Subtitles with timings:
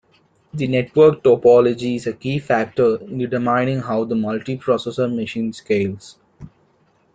[0.51, 6.17] The network topology is a key factor in determining how the multiprocessor machine scales.